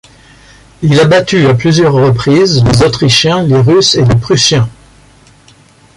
Il 0.81 0.99
a 0.99 1.05
battu 1.05 1.45
à 1.45 1.53
plusieurs 1.53 1.93
reprises 1.93 2.63
les 2.63 2.81
Autrichiens, 2.81 3.43
les 3.43 3.55
Russes 3.61 3.93
et 3.93 4.03
les 4.03 4.15
Prussiens. 4.15 4.67